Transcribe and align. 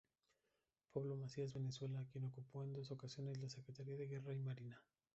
Pablo 0.93 1.15
Macías 1.15 1.53
Valenzuela, 1.53 2.03
quien 2.11 2.25
ocupó 2.25 2.63
en 2.63 2.73
dos 2.73 2.89
ocasiones 2.89 3.37
la 3.39 3.49
Secretaría 3.49 3.97
de 3.97 4.07
Guerra 4.07 4.33
y 4.33 4.39
Marina. 4.39 4.81